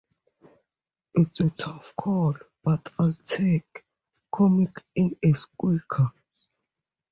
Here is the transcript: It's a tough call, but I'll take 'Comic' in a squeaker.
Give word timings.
It's 1.13 1.39
a 1.41 1.51
tough 1.51 1.93
call, 1.95 2.33
but 2.63 2.89
I'll 2.97 3.13
take 3.23 3.85
'Comic' 4.33 4.83
in 4.95 5.15
a 5.23 5.31
squeaker. 5.33 6.11